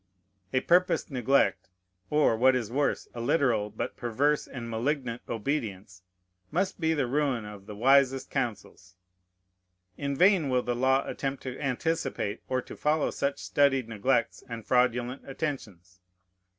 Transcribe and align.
A 0.51 0.61
purposed 0.61 1.11
neglect, 1.11 1.69
or, 2.09 2.35
what 2.35 2.55
is 2.55 2.71
worse, 2.71 3.07
a 3.13 3.21
literal, 3.21 3.69
but 3.69 3.95
perverse 3.97 4.47
and 4.47 4.67
malignant 4.67 5.21
obedience, 5.29 6.01
must 6.49 6.79
be 6.81 6.95
the 6.95 7.05
ruin 7.05 7.45
of 7.45 7.67
the 7.67 7.75
wisest 7.75 8.31
counsels. 8.31 8.95
In 9.97 10.15
vain 10.15 10.49
will 10.49 10.63
the 10.63 10.73
law 10.75 11.07
attempt 11.07 11.43
to 11.43 11.55
anticipate 11.61 12.41
or 12.49 12.63
to 12.63 12.75
follow 12.75 13.11
such 13.11 13.37
studied 13.43 13.87
neglects 13.87 14.43
and 14.49 14.65
fraudulent 14.65 15.21
attentions. 15.29 15.99